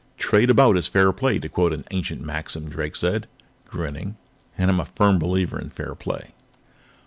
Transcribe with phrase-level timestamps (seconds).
[0.17, 3.27] "Trade about is fair play, to quote an ancient maxim," Drake said,
[3.67, 4.15] grinning.
[4.57, 6.33] "And I am a firm believer in fair play.